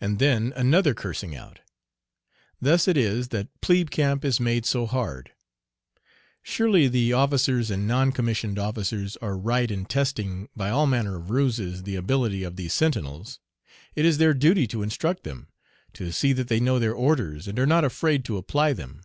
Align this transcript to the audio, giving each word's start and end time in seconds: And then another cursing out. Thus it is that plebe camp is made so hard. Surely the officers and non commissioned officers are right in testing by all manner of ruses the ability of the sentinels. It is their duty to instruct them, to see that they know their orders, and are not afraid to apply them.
And 0.00 0.20
then 0.20 0.54
another 0.56 0.94
cursing 0.94 1.36
out. 1.36 1.60
Thus 2.62 2.88
it 2.88 2.96
is 2.96 3.28
that 3.28 3.48
plebe 3.60 3.90
camp 3.90 4.24
is 4.24 4.40
made 4.40 4.64
so 4.64 4.86
hard. 4.86 5.32
Surely 6.42 6.88
the 6.88 7.12
officers 7.12 7.70
and 7.70 7.86
non 7.86 8.10
commissioned 8.10 8.58
officers 8.58 9.18
are 9.18 9.36
right 9.36 9.70
in 9.70 9.84
testing 9.84 10.48
by 10.56 10.70
all 10.70 10.86
manner 10.86 11.18
of 11.18 11.28
ruses 11.28 11.82
the 11.82 11.94
ability 11.96 12.42
of 12.42 12.56
the 12.56 12.70
sentinels. 12.70 13.38
It 13.94 14.06
is 14.06 14.16
their 14.16 14.32
duty 14.32 14.66
to 14.68 14.82
instruct 14.82 15.24
them, 15.24 15.48
to 15.92 16.10
see 16.10 16.32
that 16.32 16.48
they 16.48 16.58
know 16.58 16.78
their 16.78 16.94
orders, 16.94 17.46
and 17.46 17.58
are 17.58 17.66
not 17.66 17.84
afraid 17.84 18.24
to 18.24 18.38
apply 18.38 18.72
them. 18.72 19.02